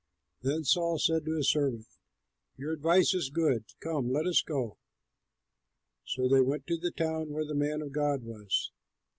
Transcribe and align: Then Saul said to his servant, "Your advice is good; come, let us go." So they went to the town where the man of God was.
Then 0.41 0.63
Saul 0.63 0.97
said 0.97 1.25
to 1.25 1.35
his 1.37 1.51
servant, 1.51 1.85
"Your 2.57 2.73
advice 2.73 3.13
is 3.13 3.29
good; 3.29 3.65
come, 3.81 4.11
let 4.11 4.25
us 4.25 4.41
go." 4.41 4.79
So 6.05 6.27
they 6.27 6.41
went 6.41 6.65
to 6.69 6.77
the 6.77 6.89
town 6.89 7.29
where 7.29 7.45
the 7.45 7.53
man 7.53 7.83
of 7.83 7.91
God 7.91 8.23
was. 8.23 8.71